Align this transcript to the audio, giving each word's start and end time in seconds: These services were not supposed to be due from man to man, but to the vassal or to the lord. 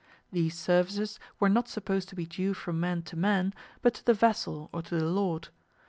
These 0.31 0.57
services 0.57 1.19
were 1.39 1.47
not 1.47 1.67
supposed 1.67 2.09
to 2.09 2.15
be 2.15 2.25
due 2.25 2.55
from 2.55 2.79
man 2.79 3.03
to 3.03 3.15
man, 3.15 3.53
but 3.83 3.93
to 3.93 4.03
the 4.03 4.15
vassal 4.15 4.67
or 4.73 4.81
to 4.81 4.95
the 4.97 5.05
lord. 5.05 5.49